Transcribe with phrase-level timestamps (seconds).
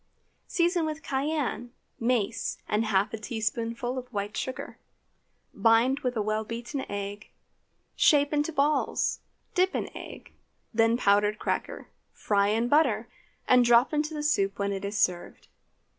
[0.47, 4.79] Season with cayenne, mace, and half a teaspoonful of white sugar.
[5.53, 7.29] Bind with a well beaten egg;
[7.95, 9.19] shape into balls;
[9.53, 10.31] dip in egg,
[10.73, 13.09] then powdered cracker, fry in butter,
[13.47, 15.47] and drop into the soup when it is served.